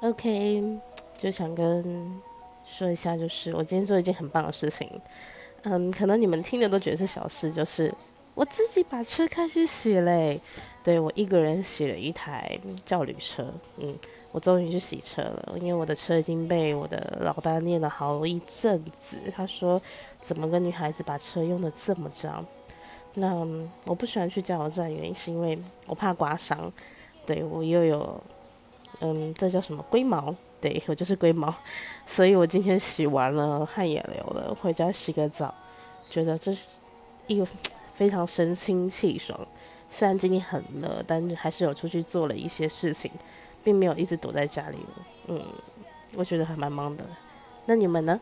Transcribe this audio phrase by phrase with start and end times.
[0.00, 0.78] OK，
[1.16, 2.20] 就想跟
[2.64, 4.88] 说一下，就是我今天做一件很棒的事情。
[5.62, 7.92] 嗯，可能你们听的都觉得是小事，就是
[8.34, 10.40] 我自己把车开去洗嘞。
[10.84, 13.92] 对我一个人洗了一台教旅车，嗯，
[14.30, 19.18] 我终于去洗车了，因为我的车已经被我的老大念了好一阵子。
[19.34, 19.82] 他说，
[20.16, 22.46] 怎么个女孩子把车用的这么脏？
[23.14, 23.34] 那
[23.84, 26.72] 我不喜欢去加油站，原因是因为我怕刮伤。
[27.24, 28.22] 对我又有，
[29.00, 30.34] 嗯，这叫什么龟毛？
[30.60, 31.54] 对我就是龟毛，
[32.06, 35.54] 所以我今天洗完了，汗也流了，回家洗个澡，
[36.10, 36.60] 觉得这是
[37.26, 37.46] 一
[37.94, 39.38] 非常神清气爽。
[39.90, 43.10] 虽然今天很热，但是还是有出去做了一些事情，
[43.62, 44.78] 并没有一直躲在家里。
[45.28, 45.40] 嗯，
[46.14, 47.04] 我觉得还蛮忙的。
[47.66, 48.20] 那你们呢？